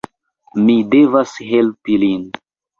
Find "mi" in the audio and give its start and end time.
0.69-0.77